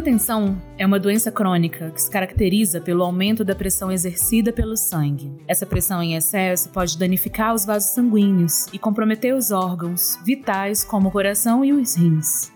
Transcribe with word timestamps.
Hipertensão 0.00 0.56
é 0.78 0.86
uma 0.86 0.98
doença 0.98 1.30
crônica 1.30 1.90
que 1.90 2.00
se 2.00 2.10
caracteriza 2.10 2.80
pelo 2.80 3.04
aumento 3.04 3.44
da 3.44 3.54
pressão 3.54 3.92
exercida 3.92 4.50
pelo 4.50 4.74
sangue. 4.74 5.30
Essa 5.46 5.66
pressão 5.66 6.02
em 6.02 6.14
excesso 6.14 6.70
pode 6.70 6.98
danificar 6.98 7.54
os 7.54 7.66
vasos 7.66 7.90
sanguíneos 7.90 8.66
e 8.72 8.78
comprometer 8.78 9.34
os 9.34 9.50
órgãos 9.50 10.18
vitais 10.24 10.82
como 10.82 11.08
o 11.08 11.12
coração 11.12 11.62
e 11.62 11.72
os 11.74 11.96
rins. 11.96 12.50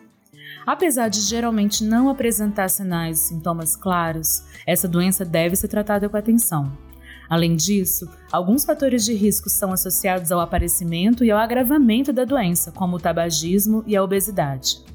Apesar 0.66 1.08
de 1.08 1.20
geralmente 1.20 1.84
não 1.84 2.08
apresentar 2.08 2.70
sinais 2.70 3.20
e 3.20 3.28
sintomas 3.28 3.76
claros, 3.76 4.42
essa 4.66 4.88
doença 4.88 5.22
deve 5.22 5.54
ser 5.54 5.68
tratada 5.68 6.08
com 6.08 6.16
atenção. 6.16 6.72
Além 7.28 7.56
disso, 7.56 8.08
alguns 8.32 8.64
fatores 8.64 9.04
de 9.04 9.12
risco 9.12 9.50
são 9.50 9.70
associados 9.70 10.32
ao 10.32 10.40
aparecimento 10.40 11.22
e 11.22 11.30
ao 11.30 11.38
agravamento 11.38 12.10
da 12.10 12.24
doença, 12.24 12.72
como 12.72 12.96
o 12.96 13.00
tabagismo 13.00 13.84
e 13.86 13.94
a 13.94 14.02
obesidade. 14.02 14.93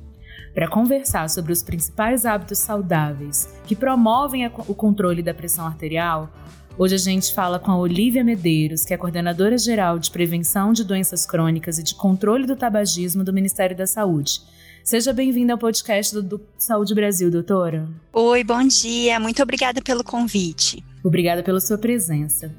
Para 0.54 0.68
conversar 0.68 1.30
sobre 1.30 1.54
os 1.54 1.62
principais 1.62 2.26
hábitos 2.26 2.60
saudáveis 2.60 3.48
que 3.66 3.76
promovem 3.76 4.48
o 4.48 4.74
controle 4.74 5.22
da 5.22 5.34
pressão 5.34 5.66
arterial, 5.66 6.30
hoje 6.78 6.96
a 6.96 6.98
gente 6.98 7.34
fala 7.34 7.60
com 7.60 7.72
a 7.72 7.78
Olivia 7.78 8.24
Medeiros, 8.24 8.84
que 8.84 8.94
é 8.94 8.98
coordenadora 8.98 9.58
geral 9.58 10.00
de 10.00 10.10
prevenção 10.10 10.74
de 10.74 10.84
doenças 10.84 11.26
crônicas 11.26 11.78
e 11.78 11.84
de 11.84 11.94
controle 11.94 12.48
do 12.48 12.56
tabagismo 12.56 13.24
do 13.24 13.32
Ministério 13.32 13.78
da 13.78 13.86
Saúde. 13.86 14.42
Seja 14.84 15.14
bem-vinda 15.14 15.54
ao 15.54 15.60
podcast 15.60 16.16
do, 16.16 16.24
do 16.24 16.42
Saúde 16.58 16.96
Brasil, 16.96 17.30
doutora. 17.30 17.88
Oi, 18.12 18.44
bom 18.44 18.66
dia. 18.66 19.20
Muito 19.20 19.44
obrigada 19.44 19.82
pelo 19.82 20.04
convite. 20.04 20.84
Obrigada 21.04 21.44
pela 21.44 21.60
sua 21.60 21.78
presença. 21.78 22.52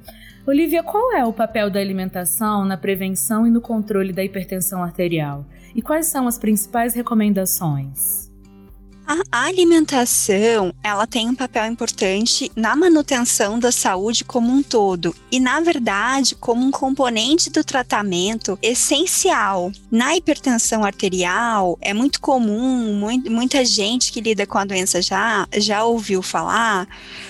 Olivia, 0.47 0.83
qual 0.83 1.12
é 1.12 1.25
o 1.25 1.33
papel 1.33 1.69
da 1.69 1.81
alimentação 1.81 2.65
na 2.65 2.77
prevenção 2.77 3.47
e 3.47 3.50
no 3.50 3.61
controle 3.61 4.12
da 4.12 4.25
hipertensão 4.25 4.83
arterial? 4.83 5.45
E 5.75 5.83
quais 5.83 6.07
são 6.07 6.27
as 6.27 6.39
principais 6.39 6.95
recomendações? 6.95 8.30
A 9.33 9.47
alimentação, 9.47 10.72
ela 10.84 11.05
tem 11.05 11.28
um 11.28 11.34
papel 11.34 11.66
importante 11.66 12.48
na 12.55 12.77
manutenção 12.77 13.58
da 13.58 13.72
saúde 13.72 14.22
como 14.22 14.53
um 14.53 14.62
todo 14.62 15.12
e, 15.33 15.41
na 15.41 15.58
verdade, 15.58 16.36
como 16.36 16.64
um 16.64 16.70
componente 16.70 17.50
do 17.50 17.64
tratamento 17.64 18.56
essencial. 18.62 19.72
Na 19.91 20.14
hipertensão 20.14 20.84
arterial, 20.84 21.77
é 21.81 21.92
muito 21.92 22.20
comum, 22.20 22.94
mui- 23.00 23.28
muita 23.28 23.64
gente 23.64 24.12
que 24.12 24.20
lida 24.20 24.47
com 24.47 24.58
a 24.58 24.64
doença 24.64 25.03
já, 25.03 25.48
já 25.56 25.83
ouviu 25.84 26.22
falar 26.22 26.86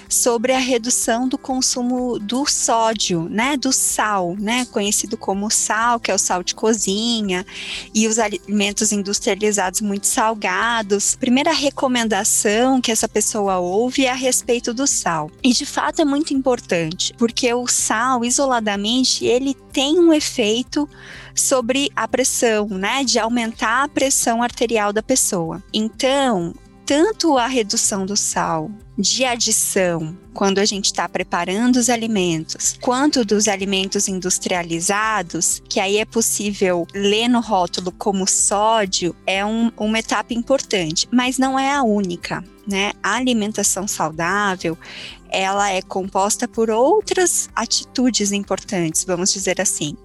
sobre 0.07 0.53
a 0.53 0.59
redução 0.59 1.27
do 1.27 1.39
consumo 1.39 2.19
do 2.19 2.45
sódio, 2.45 3.27
né, 3.31 3.57
do 3.57 3.73
sal, 3.73 4.37
né, 4.39 4.67
conhecido 4.67 5.17
como 5.17 5.51
sal, 5.51 5.99
que 5.99 6.11
é 6.11 6.15
o 6.15 6.19
sal 6.19 6.43
de 6.43 6.55
cozinha, 6.55 7.47
e 7.95 8.07
os 8.07 8.19
alimentos 8.19 8.93
industrializados 8.93 9.81
muito 9.81 10.07
salgados. 10.07 11.15
Primeira 11.15 11.53
recomendação 11.71 12.81
que 12.81 12.91
essa 12.91 13.09
pessoa 13.09 13.59
ouve 13.59 14.05
é 14.05 14.11
a 14.11 14.15
respeito 14.15 14.75
do 14.75 14.87
sal. 14.87 15.31
E 15.43 15.53
de 15.53 15.65
fato 15.65 16.03
é 16.03 16.05
muito 16.05 16.35
importante, 16.35 17.15
porque 17.17 17.53
o 17.55 17.67
sal 17.67 18.25
isoladamente, 18.25 19.25
ele 19.25 19.55
tem 19.73 19.99
um 19.99 20.13
efeito 20.13 20.89
sobre 21.35 21.89
a 21.95 22.09
pressão, 22.09 22.67
né, 22.69 23.05
de 23.05 23.19
aumentar 23.19 23.85
a 23.85 23.89
pressão 23.89 24.43
arterial 24.43 24.93
da 24.93 25.03
pessoa. 25.03 25.63
Então, 25.73 26.53
tanto 26.91 27.39
a 27.39 27.47
redução 27.47 28.05
do 28.05 28.17
sal 28.17 28.69
de 28.99 29.25
adição, 29.25 30.19
quando 30.35 30.59
a 30.59 30.65
gente 30.65 30.87
está 30.87 31.09
preparando 31.09 31.77
os 31.77 31.89
alimentos, 31.89 32.77
quanto 32.81 33.25
dos 33.25 33.47
alimentos 33.47 34.09
industrializados, 34.09 35.63
que 35.69 35.79
aí 35.79 35.99
é 35.99 36.05
possível 36.05 36.89
ler 36.93 37.29
no 37.29 37.39
rótulo 37.41 37.93
como 37.93 38.27
sódio, 38.27 39.15
é 39.25 39.47
um- 39.47 39.71
uma 39.77 40.01
etapa 40.01 40.35
importante, 40.35 41.07
mas 41.13 41.39
não 41.39 41.57
é 41.57 41.73
a 41.73 41.85
única. 41.85 42.43
Né? 42.67 42.91
A 43.01 43.15
alimentação 43.15 43.87
saudável 43.87 44.77
ela 45.31 45.71
é 45.71 45.81
composta 45.81 46.49
por 46.49 46.71
outras 46.71 47.49
atitudes 47.55 48.33
importantes, 48.33 49.05
vamos 49.05 49.33
dizer 49.33 49.61
assim, 49.61 49.97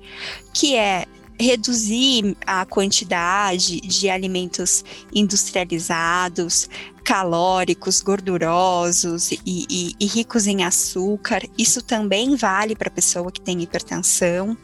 que 0.53 0.75
é 0.75 1.05
reduzir 1.39 2.35
a 2.45 2.65
quantidade 2.65 3.81
de 3.81 4.09
alimentos 4.09 4.83
industrializados, 5.13 6.69
calóricos, 7.03 8.01
gordurosos 8.01 9.31
e, 9.31 9.39
e- 9.45 9.95
e 9.99 10.05
ricos 10.05 10.47
em 10.47 10.63
açúcar. 10.63 11.41
Isso 11.57 11.81
também 11.81 12.35
vale 12.35 12.75
para 12.75 12.87
a 12.89 12.91
pessoa 12.93 13.31
que 13.31 13.41
tem 13.41 13.61
hipertensão. 13.61 14.57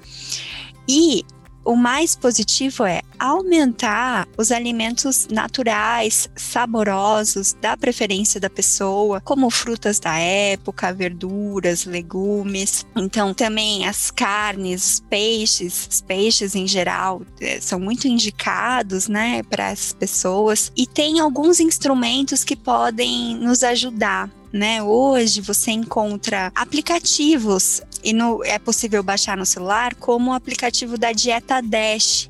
E 0.87 1.23
o 1.63 1.75
mais 1.75 2.15
positivo 2.15 2.83
é 2.85 3.01
aumentar 3.19 4.27
os 4.37 4.51
alimentos 4.51 5.27
naturais, 5.29 6.29
saborosos, 6.35 7.53
da 7.61 7.77
preferência 7.77 8.39
da 8.39 8.49
pessoa, 8.49 9.21
como 9.21 9.49
frutas 9.49 9.99
da 9.99 10.17
época, 10.17 10.91
verduras, 10.91 11.85
legumes. 11.85 12.85
Então, 12.95 13.33
também 13.33 13.87
as 13.87 14.09
carnes, 14.09 15.03
peixes, 15.09 15.87
os 15.89 16.01
peixes 16.01 16.55
em 16.55 16.67
geral 16.67 17.21
eh, 17.39 17.59
são 17.61 17.79
muito 17.79 18.07
indicados, 18.07 19.07
né, 19.07 19.43
para 19.43 19.69
as 19.69 19.93
pessoas. 19.93 20.71
E 20.75 20.87
tem 20.87 21.19
alguns 21.19 21.59
instrumentos 21.59 22.43
que 22.43 22.55
podem 22.55 23.35
nos 23.35 23.63
ajudar 23.63 24.29
né? 24.51 24.81
Hoje 24.83 25.41
você 25.41 25.71
encontra 25.71 26.51
aplicativos 26.55 27.81
e 28.03 28.13
no- 28.13 28.43
é 28.43 28.59
possível 28.59 29.01
baixar 29.01 29.37
no 29.37 29.45
celular, 29.45 29.95
como 29.95 30.31
o 30.31 30.33
aplicativo 30.33 30.97
da 30.97 31.11
Dieta 31.11 31.61
Dash, 31.61 32.29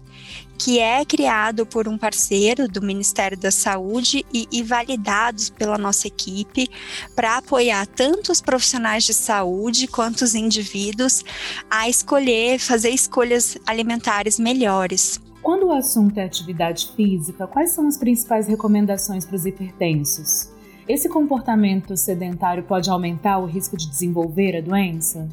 que 0.58 0.78
é 0.78 1.04
criado 1.04 1.66
por 1.66 1.88
um 1.88 1.98
parceiro 1.98 2.68
do 2.68 2.84
Ministério 2.84 3.36
da 3.36 3.50
Saúde 3.50 4.24
e, 4.32 4.48
e 4.52 4.62
validados 4.62 5.50
pela 5.50 5.76
nossa 5.76 6.06
equipe 6.06 6.70
para 7.16 7.38
apoiar 7.38 7.88
tanto 7.88 8.32
os 8.32 8.42
profissionais 8.42 9.04
de 9.04 9.14
saúde 9.14 9.88
quanto 9.88 10.22
os 10.22 10.36
indivíduos 10.36 11.24
a 11.68 11.90
escolher, 11.90 12.60
fazer 12.60 12.92
escolhas 12.92 13.58
alimentares 13.66 14.38
melhores. 14.38 15.20
Quando 15.42 15.66
o 15.66 15.74
assunto 15.74 16.20
é 16.20 16.26
atividade 16.26 16.92
física, 16.96 17.48
quais 17.48 17.72
são 17.72 17.88
as 17.88 17.98
principais 17.98 18.48
recomendações 18.48 19.26
para 19.26 19.36
os 19.36 19.46
hipertensos? 19.48 20.51
Esse 20.88 21.08
comportamento 21.08 21.96
sedentário 21.96 22.64
pode 22.64 22.90
aumentar 22.90 23.38
o 23.40 23.46
risco 23.46 23.78
de 23.78 23.90
desenvolver 23.90 24.58
a 24.58 24.62
doença? 24.62 25.28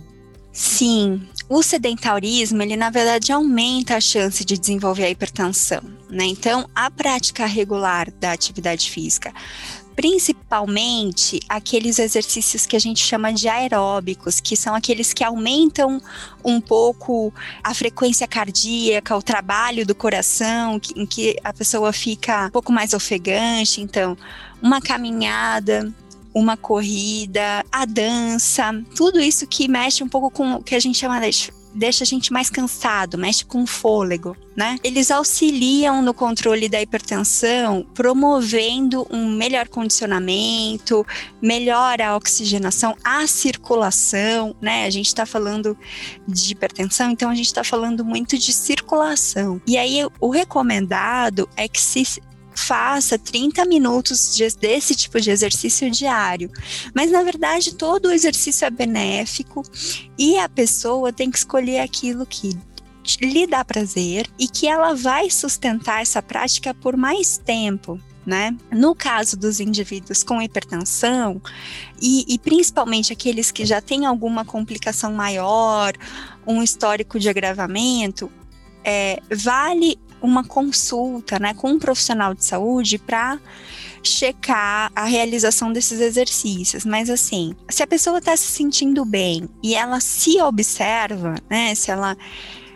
Sim, 0.53 1.22
o 1.48 1.62
sedentarismo, 1.62 2.62
ele 2.62 2.76
na 2.76 2.91
verdade 2.91 3.32
aumenta 3.32 3.97
a 3.97 4.00
chance 4.00 4.44
de 4.44 4.58
desenvolver 4.58 5.04
a 5.04 5.10
hipertensão, 5.10 5.82
né? 6.10 6.25
Então, 6.25 6.69
a 6.75 6.91
prática 6.91 7.47
regular 7.47 8.10
da 8.10 8.32
atividade 8.32 8.91
física, 8.91 9.32
principalmente 9.98 11.41
aqueles 11.48 11.98
exercícios 11.98 12.64
que 12.64 12.76
a 12.76 12.78
gente 12.78 13.04
chama 13.04 13.32
de 13.32 13.48
aeróbicos, 13.48 14.38
que 14.38 14.56
são 14.56 14.72
aqueles 14.72 15.12
que 15.12 15.25
aumentam 15.25 16.00
um 16.44 16.60
pouco 16.60 17.34
a 17.64 17.75
frequência 17.75 18.25
cardíaca, 18.28 19.16
o 19.16 19.20
trabalho 19.20 19.84
do 19.84 19.97
coração, 19.97 20.81
em 20.94 21.04
que 21.04 21.37
a 21.42 21.53
pessoa 21.53 21.92
fica 21.92 22.47
um 22.47 22.50
pouco 22.50 22.70
mais 22.70 22.94
ofegante, 22.94 23.81
então, 23.81 24.16
uma 24.62 24.81
caminhada, 24.81 25.92
uma 26.32 26.56
corrida, 26.56 27.66
a 27.72 27.84
dança, 27.84 28.72
tudo 28.94 29.19
isso 29.19 29.48
que 29.48 29.66
mexe 29.66 30.04
um 30.04 30.08
pouco 30.08 30.31
com 30.31 30.53
o 30.54 30.62
que 30.62 30.76
a 30.76 30.81
gente 30.81 30.96
chama 30.96 31.19
de 31.28 31.50
deixa 31.75 32.05
a 32.05 32.06
gente 32.06 32.32
mais 32.32 32.50
cansado, 32.50 33.19
mexe 33.19 33.44
com 33.44 33.62
o 33.62 33.67
fôlego, 33.67 34.37
né? 34.56 34.79
Eles 34.82 35.11
auxiliam 35.11 36.03
no 36.03 36.12
controle 36.12 36.69
da 36.69 36.81
hipertensão, 36.81 37.87
promovendo 37.94 39.06
um 39.11 39.29
melhor 39.29 39.69
condicionamento, 39.69 41.06
melhora 41.41 42.09
a 42.09 42.17
oxigenação, 42.17 42.97
a 43.05 43.26
circulação, 43.26 44.55
né? 44.61 44.85
A 44.87 44.91
gente 44.91 45.06
está 45.06 45.25
falando 45.25 45.76
de 46.26 46.53
hipertensão, 46.53 47.11
então 47.11 47.31
a 47.31 47.35
gente 47.35 47.47
está 47.47 47.62
falando 47.62 48.05
muito 48.05 48.38
de 48.38 48.53
circulação. 48.53 49.61
E 49.67 49.76
aí 49.76 50.00
o 50.21 50.31
recomendado 50.31 51.49
é 51.56 51.69
que 51.69 51.81
se 51.81 52.21
faça 52.58 53.19
30 53.19 53.64
minutos 53.64 54.34
de- 54.34 54.56
desse 54.56 54.94
tipo 54.94 55.20
de 55.20 55.31
exercício 55.31 55.90
diário. 55.90 56.50
Mas 56.94 57.10
na 57.10 57.22
verdade 57.22 57.75
todo 57.75 58.06
o 58.06 58.12
exercício 58.12 58.64
é 58.66 58.70
benéfico 58.70 59.62
e 60.19 60.37
a 60.38 60.49
pessoa 60.49 61.12
tem 61.12 61.31
que 61.31 61.38
escolher 61.38 61.81
aquilo 61.81 62.26
que 62.26 62.56
lhe 63.20 63.46
dá 63.46 63.64
prazer 63.64 64.28
e 64.38 64.46
que 64.46 64.66
ela 64.66 64.94
vai 64.94 65.31
sustentar 65.31 66.02
essa 66.02 66.20
prática 66.20 66.75
por 66.75 66.96
mais 66.96 67.38
tempo. 67.38 67.99
né? 68.26 68.55
No 68.70 68.94
caso 68.94 69.38
dos 69.38 69.58
indivíduos 69.58 70.22
com 70.22 70.43
hipertensão, 70.43 71.40
e, 71.99 72.26
e, 72.28 72.38
principalmente 72.38 73.11
aqueles 73.11 73.50
que 73.50 73.64
já 73.64 73.81
têm 73.81 74.04
alguma 74.04 74.44
complicação 74.44 75.14
maior, 75.14 75.94
um 76.46 76.62
histórico 76.62 77.19
de 77.19 77.26
agravamento, 77.31 78.31
é, 78.84 79.19
vale 79.34 79.99
uma 80.20 80.44
consulta 80.44 81.38
né, 81.38 81.55
com 81.55 81.70
um 81.70 81.79
profissional 81.79 82.35
de 82.35 82.44
saúde 82.44 82.99
para 82.99 83.38
checar 84.03 84.91
a 84.94 85.05
realização 85.05 85.73
desses 85.73 86.00
exercícios. 86.00 86.85
Mas 86.85 87.11
assim, 87.11 87.55
se 87.69 87.82
a 87.82 87.87
pessoa 87.87 88.19
está 88.19 88.37
se 88.37 88.47
sentindo 88.47 89.05
bem 89.05 89.49
e 89.62 89.75
ela 89.75 90.00
se 90.00 90.41
observa, 90.41 91.35
né? 91.49 91.75
Se 91.75 91.91
ela 91.91 92.17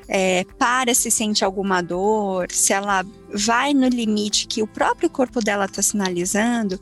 é, 0.09 0.45
para 0.59 0.95
se 0.95 1.11
sente 1.11 1.45
alguma 1.45 1.81
dor, 1.81 2.51
se 2.51 2.73
ela 2.73 3.05
vai 3.33 3.73
no 3.73 3.89
limite 3.89 4.47
que 4.47 4.63
o 4.63 4.67
próprio 4.67 5.09
corpo 5.09 5.41
dela 5.41 5.65
está 5.65 5.81
sinalizando, 5.81 6.79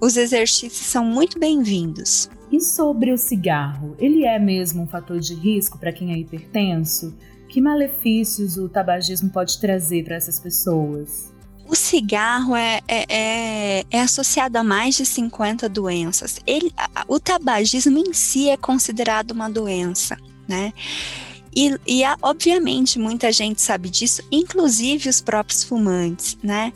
os 0.00 0.16
exercícios 0.16 0.86
são 0.86 1.04
muito 1.04 1.38
bem-vindos. 1.38 2.28
E 2.52 2.60
sobre 2.60 3.10
o 3.10 3.18
cigarro, 3.18 3.96
ele 3.98 4.24
é 4.24 4.38
mesmo 4.38 4.82
um 4.82 4.86
fator 4.86 5.18
de 5.18 5.34
risco 5.34 5.78
para 5.78 5.92
quem 5.92 6.12
é 6.12 6.18
hipertenso? 6.18 7.14
Que 7.54 7.60
malefícios 7.60 8.56
o 8.56 8.68
tabagismo 8.68 9.30
pode 9.30 9.60
trazer 9.60 10.02
para 10.02 10.16
essas 10.16 10.40
pessoas? 10.40 11.32
O 11.68 11.76
cigarro 11.76 12.56
é, 12.56 12.80
é, 12.88 13.04
é, 13.08 13.84
é, 13.92 14.00
associado 14.00 14.58
a 14.58 14.64
mais 14.64 14.96
de 14.96 15.06
50 15.06 15.68
doenças. 15.68 16.40
Ele, 16.44 16.74
o 17.06 17.20
tabagismo 17.20 17.96
em 17.96 18.12
si 18.12 18.50
é 18.50 18.56
considerado 18.56 19.30
uma 19.30 19.48
doença, 19.48 20.18
né? 20.48 20.72
E, 21.54 21.78
e 21.86 22.02
obviamente 22.22 22.98
muita 22.98 23.30
gente 23.30 23.62
sabe 23.62 23.88
disso, 23.88 24.20
inclusive 24.32 25.08
os 25.08 25.20
próprios 25.20 25.62
fumantes, 25.62 26.36
né? 26.42 26.72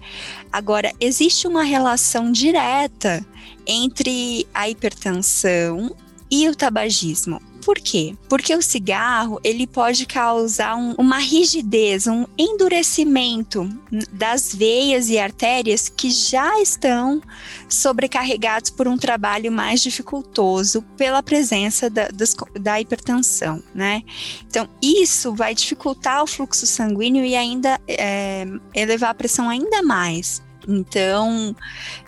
Agora, 0.53 0.93
existe 1.01 1.49
uma 1.49 1.65
relação 1.65 2.31
direta 2.31 3.27
entre 3.67 4.47
a 4.55 4.69
hipertensão 4.71 5.93
e 6.31 6.49
o 6.49 6.55
tabagismo. 6.55 7.41
Por 7.69 7.79
quê? 7.79 8.15
Porque 8.31 8.55
o 8.55 8.63
cigarro 8.63 9.39
ele 9.45 9.67
pode 9.67 10.07
causar 10.07 10.75
um, 10.77 10.95
uma 10.97 11.19
rigidez, 11.19 12.07
um 12.07 12.25
endurecimento 12.39 13.69
das 14.11 14.55
veias 14.55 15.11
e 15.11 15.19
artérias 15.19 15.87
que 15.87 16.11
já 16.11 16.63
estão 16.63 17.21
sobrecarregados 17.69 18.71
por 18.71 18.89
um 18.89 18.97
trabalho 18.97 19.53
mais 19.53 19.83
dificultoso 19.83 20.81
pela 20.97 21.23
presença 21.23 21.91
da, 21.91 22.09
da 22.59 22.81
hipertensão, 22.81 23.63
né? 23.75 24.03
Então 24.47 24.67
isso 24.81 25.35
vai 25.35 25.55
dificultar 25.55 26.23
o 26.23 26.27
fluxo 26.27 26.67
sanguíneo 26.67 27.23
e 27.23 27.37
ainda 27.37 27.79
é, 27.87 28.47
elevar 28.75 29.11
a 29.11 29.15
pressão 29.15 29.47
ainda 29.47 29.83
mais. 29.83 30.43
Então, 30.69 31.57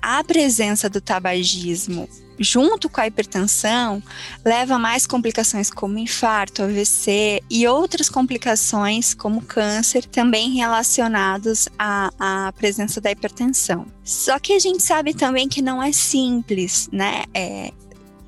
a 0.03 0.23
presença 0.23 0.89
do 0.91 1.01
tabagismo 1.01 2.09
junto 2.41 2.89
com 2.89 3.03
a 3.03 3.07
hipertensão, 3.07 4.03
leva 4.43 4.77
a 4.77 4.79
mais 4.79 5.07
complicações 5.07 5.71
como 5.71 5.99
infarto, 5.99 6.62
AVC 6.62 7.43
e 7.51 7.69
outras 7.69 8.09
complicações 8.09 9.12
como 9.12 9.43
câncer, 9.43 10.07
também 10.07 10.55
relacionados 10.55 11.69
à, 11.79 12.11
à 12.19 12.53
presença 12.53 12.99
da 12.99 13.11
hipertensão. 13.11 13.87
Só 14.03 14.39
que 14.39 14.55
a 14.55 14.59
gente 14.59 14.83
sabe 14.83 15.12
também 15.12 15.49
que 15.49 15.61
não 15.61 15.83
é 15.83 15.93
simples, 15.93 16.89
né? 16.91 17.25
É 17.35 17.73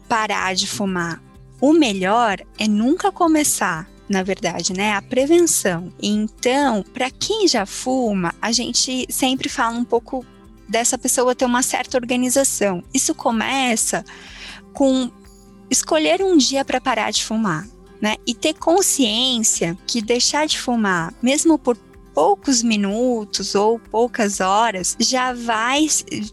parar 0.07 0.55
de 0.55 0.67
fumar. 0.67 1.23
O 1.59 1.73
melhor 1.73 2.39
é 2.59 2.69
nunca 2.69 3.11
começar 3.11 3.89
na 4.13 4.23
verdade, 4.23 4.75
né? 4.75 4.93
A 4.93 5.01
prevenção. 5.01 5.91
Então, 6.01 6.85
para 6.93 7.11
quem 7.11 7.49
já 7.49 7.65
fuma, 7.65 8.35
a 8.41 8.53
gente 8.53 9.07
sempre 9.09 9.49
fala 9.49 9.77
um 9.77 9.85
pouco 9.85 10.25
dessa 10.69 10.99
pessoa 10.99 11.35
ter 11.35 11.47
uma 11.47 11.63
certa 11.63 11.97
organização. 11.97 12.85
Isso 12.93 13.15
começa 13.15 14.05
com 14.75 15.11
escolher 15.71 16.23
um 16.23 16.37
dia 16.37 16.63
para 16.63 16.81
parar 16.81 17.11
de 17.11 17.25
fumar, 17.25 17.67
né? 18.01 18.17
E 18.27 18.35
ter 18.35 18.53
consciência 18.53 19.77
que 19.87 20.03
deixar 20.03 20.47
de 20.47 20.61
fumar, 20.61 21.15
mesmo 21.23 21.59
por 21.59 21.77
poucos 22.15 22.63
minutos 22.63 23.55
ou 23.55 23.79
poucas 23.79 24.41
horas, 24.41 24.95
já 25.01 25.33
vai 25.33 25.87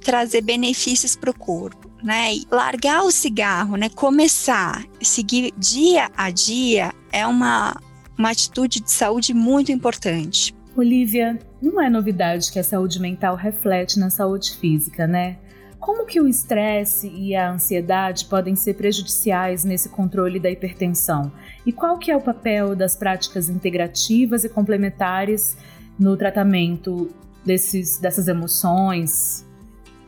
trazer 0.04 0.42
benefícios 0.42 1.16
para 1.16 1.32
o 1.32 1.34
corpo. 1.34 1.79
Né? 2.04 2.36
E 2.36 2.48
largar 2.50 3.04
o 3.04 3.12
cigarro, 3.12 3.76
né? 3.76 3.90
Começar, 3.90 4.86
seguir 5.02 5.54
dia 5.58 6.10
a 6.16 6.30
dia 6.30 6.94
é 7.12 7.28
uma, 7.28 7.76
uma 8.18 8.32
atitude 8.32 8.80
de 8.80 8.92
saúde 8.92 9.34
muito 9.34 9.72
importante. 9.72 10.56
Olivia, 10.76 11.38
não 11.62 11.82
é 11.82 11.90
novidade 11.90 12.52
que 12.52 12.60
a 12.60 12.64
saúde 12.64 13.02
mental 13.02 13.36
reflete 13.36 14.00
na 14.00 14.10
saúde 14.10 14.56
física, 14.56 15.06
né? 15.06 15.38
Como 15.80 16.06
que 16.06 16.20
o 16.20 16.28
estresse 16.28 17.08
e 17.08 17.36
a 17.36 17.52
ansiedade 17.52 18.26
podem 18.26 18.56
ser 18.56 18.76
prejudiciais 18.76 19.64
nesse 19.64 19.90
controle 19.90 20.40
da 20.40 20.50
hipertensão? 20.50 21.32
E 21.66 21.72
qual 21.72 21.98
que 21.98 22.12
é 22.12 22.18
o 22.18 22.22
papel 22.22 22.76
das 22.76 22.96
práticas 22.96 23.50
integrativas 23.50 24.44
e 24.44 24.50
complementares 24.50 25.58
no 25.98 26.18
tratamento 26.18 27.10
desses, 27.46 27.98
dessas 27.98 28.28
emoções? 28.28 29.46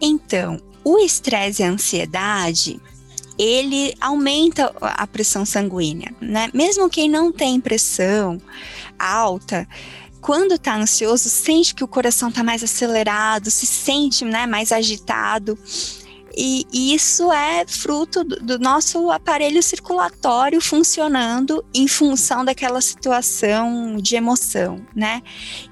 Então, 0.01 0.57
o 0.83 0.97
estresse 0.99 1.61
e 1.61 1.65
a 1.65 1.69
ansiedade, 1.69 2.79
ele 3.37 3.93
aumenta 3.99 4.73
a 4.81 5.07
pressão 5.07 5.45
sanguínea, 5.45 6.13
né? 6.21 6.49
Mesmo 6.53 6.89
quem 6.89 7.09
não 7.09 7.31
tem 7.31 7.59
pressão 7.59 8.39
alta, 8.99 9.67
quando 10.21 10.53
está 10.53 10.75
ansioso, 10.75 11.27
sente 11.27 11.73
que 11.73 11.83
o 11.83 11.87
coração 11.87 12.29
está 12.29 12.43
mais 12.43 12.63
acelerado, 12.63 13.49
se 13.49 13.65
sente 13.65 14.23
né, 14.23 14.45
mais 14.45 14.71
agitado. 14.71 15.57
E, 16.37 16.65
e 16.71 16.93
isso 16.93 17.29
é 17.31 17.65
fruto 17.67 18.23
do, 18.23 18.37
do, 18.37 18.59
nosso 18.59 19.11
aparelho 19.11 19.61
circulatório 19.61 20.61
funcionando 20.61 21.65
em 21.73 21.87
função 21.89 22.45
daquela 22.45 22.79
situação 22.79 23.97
de 23.97 24.15
emoção, 24.15 24.79
né? 24.95 25.21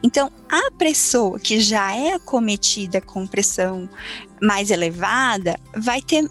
Então, 0.03 0.29
a 0.50 0.69
pessoa 0.71 1.39
que 1.39 1.61
já 1.61 1.95
é 1.95 2.13
acometida 2.13 3.00
com 3.00 3.25
pressão 3.25 3.88
mais 4.41 4.71
elevada 4.71 5.59
vai 5.75 6.01
ter 6.01 6.30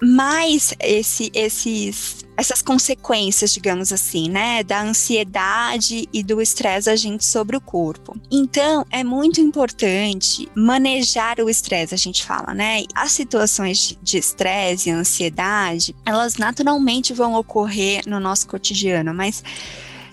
mais 0.00 0.74
esse, 0.80 1.30
esses 1.34 2.24
essas 2.36 2.60
consequências, 2.60 3.54
digamos 3.54 3.92
assim, 3.92 4.28
né, 4.28 4.62
da 4.64 4.82
ansiedade 4.82 6.08
e 6.12 6.22
do 6.22 6.42
estresse 6.42 6.90
agindo 6.90 7.22
sobre 7.22 7.56
o 7.56 7.60
corpo. 7.60 8.16
Então, 8.30 8.84
é 8.90 9.04
muito 9.04 9.40
importante 9.40 10.48
manejar 10.54 11.38
o 11.38 11.48
estresse, 11.48 11.94
a 11.94 11.98
gente 11.98 12.24
fala, 12.24 12.52
né? 12.52 12.82
As 12.94 13.12
situações 13.12 13.96
de 14.02 14.18
estresse 14.18 14.88
e 14.88 14.92
ansiedade, 14.92 15.94
elas 16.04 16.36
naturalmente 16.36 17.12
vão 17.12 17.34
ocorrer 17.34 18.02
no 18.06 18.18
nosso 18.18 18.48
cotidiano, 18.48 19.14
mas 19.14 19.42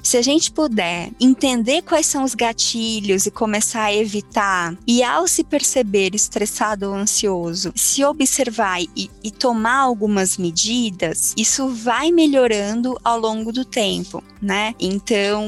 se 0.01 0.17
a 0.17 0.21
gente 0.21 0.51
puder 0.51 1.11
entender 1.19 1.81
quais 1.81 2.05
são 2.05 2.23
os 2.23 2.35
gatilhos 2.35 3.25
e 3.25 3.31
começar 3.31 3.83
a 3.83 3.93
evitar, 3.93 4.75
e 4.87 5.03
ao 5.03 5.27
se 5.27 5.43
perceber 5.43 6.15
estressado 6.15 6.87
ou 6.87 6.95
ansioso, 6.95 7.71
se 7.75 8.03
observar 8.03 8.81
e, 8.81 9.09
e 9.23 9.31
tomar 9.31 9.79
algumas 9.79 10.37
medidas, 10.37 11.33
isso 11.37 11.67
vai 11.69 12.11
melhorando 12.11 12.97
ao 13.03 13.19
longo 13.19 13.51
do 13.51 13.63
tempo, 13.63 14.23
né? 14.41 14.73
Então, 14.79 15.47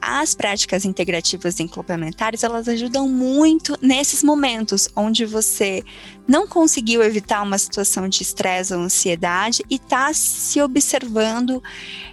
as 0.00 0.34
práticas 0.34 0.84
integrativas 0.84 1.58
e 1.58 1.66
complementares, 1.66 2.44
elas 2.44 2.68
ajudam 2.68 3.08
muito 3.08 3.76
nesses 3.80 4.22
momentos 4.22 4.88
onde 4.94 5.24
você 5.24 5.82
não 6.28 6.46
conseguiu 6.46 7.02
evitar 7.02 7.42
uma 7.42 7.56
situação 7.56 8.08
de 8.08 8.22
estresse 8.22 8.74
ou 8.74 8.80
ansiedade 8.80 9.64
e 9.70 9.76
está 9.76 10.12
se 10.12 10.60
observando 10.60 11.62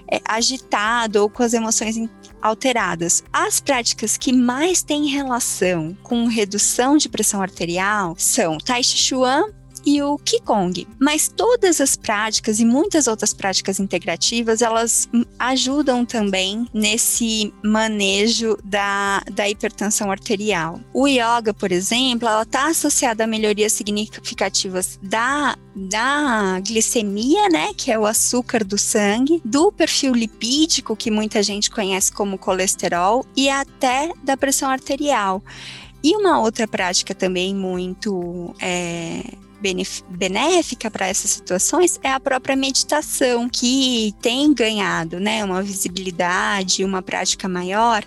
é, 0.09 0.21
agitado 0.25 1.21
ou 1.21 1.29
com 1.29 1.43
as 1.43 1.53
emoções 1.53 1.97
alteradas. 2.41 3.23
As 3.33 3.59
práticas 3.59 4.15
que 4.17 4.31
mais 4.31 4.81
têm 4.81 5.07
relação 5.07 5.97
com 6.03 6.25
redução 6.27 6.95
de 6.95 7.09
pressão 7.09 7.41
arterial 7.41 8.15
são 8.17 8.57
Tai 8.57 8.81
Chi 8.81 8.97
Chuan, 8.97 9.43
e 9.87 10.03
o 10.03 10.17
Qigong. 10.17 10.85
Mas 10.99 11.29
todas 11.29 11.79
as 11.79 11.95
práticas 11.95 12.59
e 12.59 12.65
muitas 12.65 13.07
outras 13.07 13.33
práticas 13.33 13.79
integrativas, 13.79 14.61
elas 14.61 15.07
ajudam 15.39 16.05
também 16.05 16.67
nesse 16.73 17.53
manejo 17.63 18.57
da, 18.65 19.23
da 19.31 19.47
hipertensão 19.47 20.11
arterial. 20.11 20.81
O 20.93 21.07
yoga, 21.07 21.53
por 21.53 21.71
exemplo, 21.71 22.27
ela 22.27 22.41
está 22.41 22.67
associada 22.67 23.23
a 23.23 23.27
melhorias 23.27 23.71
significativas 23.71 24.99
da 25.01 25.57
da 25.79 26.59
glicemia, 26.65 27.49
né, 27.49 27.71
que 27.77 27.91
é 27.91 27.99
o 27.99 28.07
açúcar 28.07 28.63
do 28.63 28.79
sangue, 28.79 29.39
do 29.45 29.71
perfil 29.71 30.11
lipídico, 30.11 30.95
que 30.95 31.11
muita 31.11 31.43
gente 31.43 31.69
conhece 31.69 32.11
como 32.11 32.35
colesterol, 32.35 33.23
e 33.35 33.47
até 33.47 34.11
da 34.23 34.35
pressão 34.35 34.71
arterial. 34.71 35.39
E 36.03 36.15
uma 36.15 36.39
outra 36.39 36.67
prática 36.67 37.13
também 37.13 37.53
muito 37.53 38.55
é, 38.59 39.21
benéfica 40.09 40.89
para 40.89 41.07
essas 41.07 41.31
situações 41.31 41.99
é 42.03 42.09
a 42.11 42.19
própria 42.19 42.55
meditação, 42.55 43.49
que 43.49 44.13
tem 44.21 44.53
ganhado 44.53 45.19
né, 45.19 45.43
uma 45.43 45.61
visibilidade, 45.61 46.83
uma 46.83 47.01
prática 47.01 47.47
maior 47.47 48.03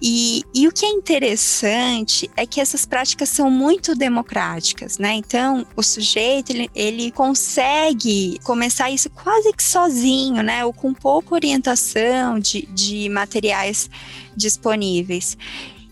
E, 0.00 0.44
e 0.54 0.68
o 0.68 0.72
que 0.72 0.86
é 0.86 0.88
interessante 0.88 2.30
é 2.36 2.46
que 2.46 2.60
essas 2.60 2.86
práticas 2.86 3.28
são 3.28 3.50
muito 3.50 3.96
democráticas, 3.96 4.96
né? 4.96 5.14
Então, 5.14 5.66
o 5.74 5.82
sujeito, 5.82 6.50
ele, 6.50 6.70
ele 6.72 7.10
consegue 7.10 8.38
começar 8.44 8.90
isso 8.90 9.10
quase 9.10 9.52
que 9.52 9.62
sozinho, 9.62 10.40
né? 10.42 10.64
Ou 10.64 10.72
com 10.72 10.94
pouca 10.94 11.34
orientação 11.34 12.38
de, 12.38 12.62
de 12.66 13.08
materiais 13.08 13.90
disponíveis. 14.36 15.36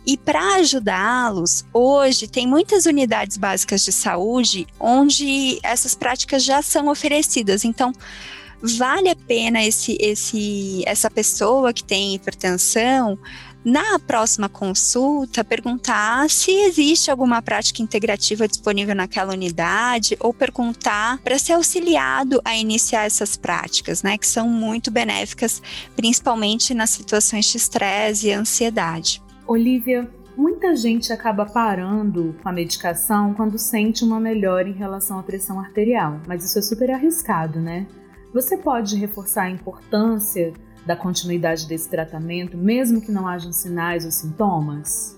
E 0.07 0.17
para 0.17 0.55
ajudá-los, 0.55 1.65
hoje 1.73 2.29
tem 2.29 2.47
muitas 2.47 2.87
unidades 2.87 3.37
básicas 3.37 3.85
de 3.85 3.91
saúde 3.91 4.67
onde 4.79 5.59
essas 5.65 5.97
práticas 5.97 6.45
já 6.45 6.63
são 6.63 6.87
oferecidas. 6.89 7.65
Então, 7.65 7.93
vale 8.63 9.09
a 9.09 9.17
pena 9.17 9.65
esse, 9.65 9.99
esse, 10.01 10.85
essa 10.87 11.11
pessoa 11.11 11.73
que 11.73 11.83
tem 11.83 12.15
hipertensão 12.15 13.19
na 13.65 13.99
próxima 13.99 14.49
consulta, 14.49 15.43
perguntar 15.43 16.31
se 16.31 16.53
existe 16.53 17.11
alguma 17.11 17.43
prática 17.43 17.83
integrativa 17.83 18.47
disponível 18.47 18.95
naquela 18.95 19.33
unidade 19.33 20.17
ou 20.21 20.33
perguntar 20.33 21.19
para 21.19 21.37
ser 21.37 21.55
auxiliado 21.55 22.41
a 22.45 22.55
iniciar 22.55 23.07
essas 23.07 23.37
práticas, 23.37 24.05
né, 24.05 24.17
que 24.17 24.27
são 24.29 24.49
muito 24.49 24.89
benéficas, 24.89 25.61
principalmente 25.97 26.75
nas 26.75 26.91
situações 26.91 27.47
de 27.47 27.57
estresse 27.57 28.29
e 28.29 28.33
ansiedade. 28.33 29.26
Olivia, 29.47 30.11
muita 30.37 30.75
gente 30.75 31.13
acaba 31.13 31.47
parando 31.47 32.35
com 32.43 32.49
a 32.49 32.53
medicação 32.53 33.33
quando 33.33 33.57
sente 33.57 34.03
uma 34.03 34.19
melhora 34.19 34.69
em 34.69 34.73
relação 34.73 35.21
à 35.21 35.23
pressão 35.23 35.61
arterial, 35.61 36.21
mas 36.27 36.45
isso 36.45 36.59
é 36.59 36.63
super 36.63 36.91
arriscado, 36.91 37.61
né? 37.61 37.87
Você 38.35 38.57
pode 38.57 38.97
reforçar 38.97 39.45
a 39.45 39.51
importância 39.51 40.53
da 40.85 40.97
continuidade 40.97 41.69
desse 41.69 41.89
tratamento, 41.89 42.59
mesmo 42.59 43.01
que 43.01 43.13
não 43.13 43.27
hajam 43.27 43.53
sinais 43.53 44.05
ou 44.05 44.11
sintomas? 44.11 45.16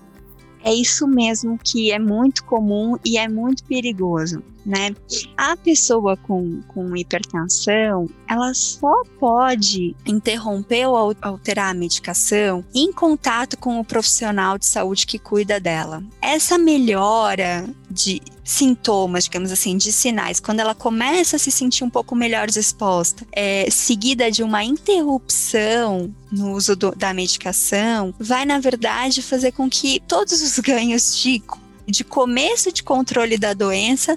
É 0.63 0.73
isso 0.73 1.07
mesmo 1.07 1.57
que 1.57 1.91
é 1.91 1.99
muito 1.99 2.43
comum 2.43 2.97
e 3.05 3.17
é 3.17 3.27
muito 3.27 3.63
perigoso 3.63 4.43
né? 4.69 4.95
A 5.35 5.57
pessoa 5.57 6.15
com, 6.15 6.61
com 6.67 6.95
hipertensão, 6.95 8.07
ela 8.29 8.53
só 8.53 9.03
pode 9.19 9.95
interromper 10.05 10.85
ou 10.85 11.15
alterar 11.21 11.71
a 11.71 11.73
medicação 11.73 12.63
em 12.73 12.93
contato 12.93 13.57
com 13.57 13.79
o 13.79 13.85
profissional 13.85 14.59
de 14.59 14.67
saúde 14.67 15.07
que 15.07 15.17
cuida 15.17 15.59
dela. 15.59 16.03
Essa 16.21 16.57
melhora 16.57 17.67
de 17.89 18.21
sintomas, 18.49 19.25
digamos 19.25 19.51
assim, 19.51 19.77
de 19.77 19.91
sinais, 19.91 20.39
quando 20.39 20.59
ela 20.59 20.73
começa 20.73 21.35
a 21.35 21.39
se 21.39 21.51
sentir 21.51 21.83
um 21.83 21.89
pouco 21.89 22.15
melhor 22.15 22.47
disposta, 22.47 23.23
é, 23.31 23.69
seguida 23.69 24.31
de 24.31 24.41
uma 24.41 24.63
interrupção 24.63 26.11
no 26.31 26.53
uso 26.53 26.75
do, 26.75 26.89
da 26.95 27.13
medicação, 27.13 28.11
vai 28.19 28.45
na 28.45 28.59
verdade 28.59 29.21
fazer 29.21 29.51
com 29.51 29.69
que 29.69 30.01
todos 30.07 30.41
os 30.41 30.57
ganhos 30.57 31.15
de 31.15 31.43
de 31.85 32.03
começo 32.03 32.71
de 32.71 32.83
controle 32.83 33.35
da 33.35 33.51
doença 33.55 34.15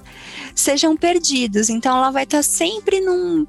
sejam 0.54 0.94
perdidos. 0.94 1.70
Então, 1.70 1.96
ela 1.96 2.10
vai 2.10 2.24
estar 2.24 2.42
sempre 2.42 3.00
num, 3.00 3.46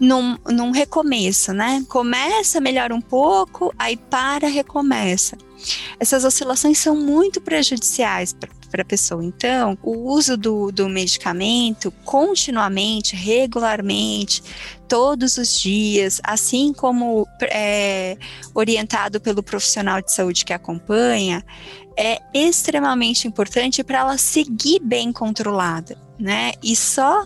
num, 0.00 0.38
num 0.46 0.70
recomeço, 0.70 1.52
né? 1.52 1.84
Começa, 1.86 2.58
melhora 2.58 2.94
um 2.94 3.02
pouco, 3.02 3.74
aí 3.78 3.94
para, 3.94 4.48
recomeça. 4.48 5.36
Essas 6.00 6.24
oscilações 6.24 6.78
são 6.78 6.96
muito 6.96 7.38
prejudiciais 7.38 8.34
para 8.76 8.82
a 8.82 8.84
pessoa. 8.84 9.24
Então, 9.24 9.78
o 9.82 10.10
uso 10.10 10.36
do, 10.36 10.70
do 10.70 10.86
medicamento 10.86 11.90
continuamente, 12.04 13.16
regularmente, 13.16 14.42
todos 14.86 15.38
os 15.38 15.58
dias, 15.58 16.20
assim 16.22 16.74
como 16.74 17.26
é, 17.50 18.18
orientado 18.54 19.18
pelo 19.18 19.42
profissional 19.42 20.02
de 20.02 20.12
saúde 20.12 20.44
que 20.44 20.52
acompanha, 20.52 21.42
é 21.96 22.20
extremamente 22.34 23.26
importante 23.26 23.82
para 23.82 24.00
ela 24.00 24.18
seguir 24.18 24.80
bem 24.80 25.10
controlada 25.10 25.96
né? 26.18 26.52
E 26.62 26.74
só 26.74 27.24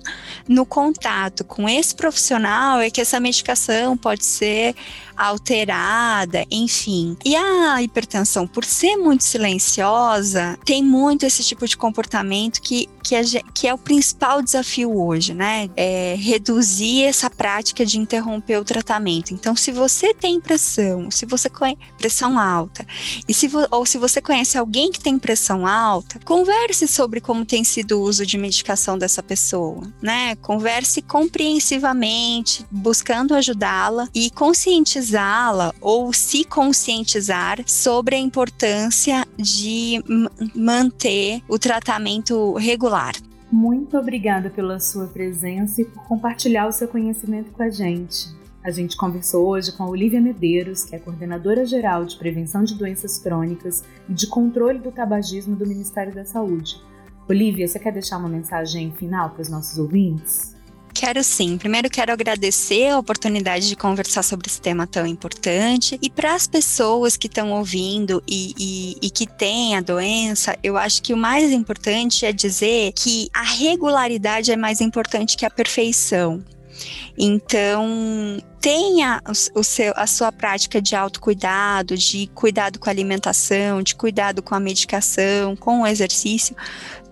no 0.49 0.67
contato 0.67 1.45
com 1.45 1.69
esse 1.69 1.95
profissional 1.95 2.81
é 2.81 2.91
que 2.91 3.01
essa 3.01 3.21
medicação 3.21 3.97
pode 3.97 4.25
ser 4.25 4.75
alterada, 5.21 6.47
enfim. 6.51 7.15
E 7.23 7.37
a 7.37 7.83
hipertensão, 7.83 8.47
por 8.47 8.65
ser 8.65 8.97
muito 8.97 9.23
silenciosa, 9.23 10.59
tem 10.65 10.83
muito 10.83 11.27
esse 11.27 11.45
tipo 11.45 11.67
de 11.69 11.77
comportamento 11.77 12.63
que, 12.63 12.89
que, 13.05 13.15
é, 13.15 13.23
que 13.53 13.69
é 13.69 13.75
o 13.75 13.79
principal 13.79 14.41
desafio 14.41 14.97
hoje, 14.99 15.35
né? 15.35 15.69
É 15.77 16.15
reduzir 16.19 17.05
essa 17.05 17.29
prática 17.29 17.85
de 17.85 17.99
interromper 17.99 18.57
o 18.57 18.65
tratamento. 18.65 19.35
Então, 19.35 19.55
se 19.55 19.71
você 19.71 20.15
tem 20.15 20.41
pressão, 20.41 21.11
se 21.11 21.27
você 21.27 21.51
conhece 21.51 21.79
pressão 21.99 22.39
alta, 22.39 22.87
e 23.29 23.35
se 23.35 23.51
ou 23.71 23.85
se 23.85 23.99
você 23.99 24.23
conhece 24.23 24.57
alguém 24.57 24.91
que 24.91 25.01
tem 25.01 25.19
pressão 25.19 25.67
alta, 25.67 26.19
converse 26.25 26.89
sobre 26.89 27.21
como 27.21 27.45
tem 27.45 27.63
sido 27.63 27.99
o 27.99 28.03
uso 28.03 28.25
de 28.25 28.39
medicação 28.39 28.97
dessa 28.97 29.23
pessoa, 29.23 29.83
né? 30.01 30.35
Converse 30.37 31.03
compreensivamente, 31.03 32.65
buscando 32.71 33.35
ajudá-la 33.35 34.09
e 34.15 34.31
conscientizá-la 35.11 35.75
ou 35.81 36.13
se 36.13 36.45
conscientizar 36.45 37.63
sobre 37.67 38.15
a 38.15 38.19
importância 38.19 39.27
de 39.37 40.03
manter 40.55 41.43
o 41.49 41.59
tratamento 41.59 42.55
regular. 42.55 43.15
Muito 43.51 43.99
obrigada 43.99 44.49
pela 44.49 44.79
sua 44.79 45.09
presença 45.09 45.83
e 45.83 45.85
por 45.85 46.05
compartilhar 46.05 46.69
o 46.69 46.73
seu 46.73 46.87
conhecimento 46.87 47.51
com 47.51 47.63
a 47.63 47.71
gente. 47.71 48.29
A 48.63 48.71
gente 48.71 48.97
conversou 48.97 49.49
hoje 49.49 49.73
com 49.73 49.83
a 49.83 49.89
Olivia 49.89 50.21
Medeiros, 50.21 50.85
que 50.85 50.95
é 50.95 50.99
coordenadora 50.99 51.65
geral 51.65 52.05
de 52.05 52.17
prevenção 52.17 52.63
de 52.63 52.75
doenças 52.77 53.19
crônicas 53.19 53.83
e 54.09 54.13
de 54.13 54.27
controle 54.29 54.79
do 54.79 54.93
tabagismo 54.93 55.57
do 55.57 55.67
Ministério 55.67 56.15
da 56.15 56.25
Saúde. 56.25 56.81
Olivia, 57.29 57.67
você 57.67 57.79
quer 57.79 57.93
deixar 57.93 58.19
uma 58.19 58.29
mensagem 58.29 58.93
final 58.93 59.31
para 59.31 59.43
os 59.43 59.49
nossos 59.49 59.79
ouvintes? 59.79 60.55
Quero 61.01 61.25
sim. 61.25 61.57
Primeiro 61.57 61.89
quero 61.89 62.13
agradecer 62.13 62.89
a 62.91 62.99
oportunidade 62.99 63.67
de 63.67 63.75
conversar 63.75 64.23
sobre 64.23 64.49
esse 64.49 64.61
tema 64.61 64.87
tão 64.87 65.07
importante. 65.07 65.99
E 66.03 66.11
para 66.11 66.35
as 66.35 66.47
pessoas 66.47 67.17
que 67.17 67.27
estão 67.27 67.53
ouvindo 67.53 68.23
e, 68.29 68.55
e, 68.59 69.07
e, 69.07 69.11
que 69.11 69.27
têm 69.27 69.79
a 69.79 69.81
doença, 69.81 70.59
eu 70.63 70.77
acho 70.77 71.03
que 71.03 71.15
o 71.15 71.17
mais 71.17 71.53
importante 71.53 72.27
é 72.27 72.33
dizer 72.33 72.93
que 72.93 73.31
a 73.33 73.43
regularidade 73.43 74.53
é 74.53 74.57
mais 74.59 74.83
importante 74.83 75.39
que 75.39 75.47
a 75.47 75.51
perfeição. 75.51 76.45
Então, 77.19 78.39
tenha 78.61 79.23
o 79.55 79.63
seu, 79.63 79.93
a 79.97 80.07
sua 80.07 80.31
prática 80.31 80.81
de 80.83 80.95
autocuidado, 80.95 81.97
de 81.97 82.31
cuidado 82.35 82.79
com 82.79 82.89
a 82.89 82.93
alimentação, 82.93 83.83
de 83.83 83.95
cuidado 83.95 84.43
com 84.43 84.55
a 84.55 84.61
medicação, 84.61 85.57
com 85.57 85.81
o 85.81 85.87
exercício, 85.87 86.55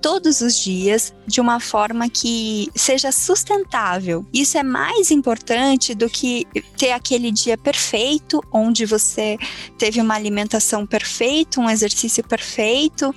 todos 0.00 0.40
os 0.40 0.58
dias 0.58 1.12
de 1.26 1.40
uma 1.40 1.58
forma 1.58 2.08
que 2.08 2.70
seja 2.75 3.10
sustentável. 3.10 4.25
Isso 4.32 4.58
é 4.58 4.62
mais 4.62 5.10
importante 5.10 5.94
do 5.94 6.08
que 6.08 6.46
ter 6.76 6.92
aquele 6.92 7.32
dia 7.32 7.56
perfeito, 7.56 8.42
onde 8.52 8.84
você 8.84 9.38
teve 9.78 10.00
uma 10.00 10.14
alimentação 10.14 10.87
perfeita, 10.87 11.60
um 11.60 11.70
exercício 11.70 12.22
perfeito, 12.22 13.14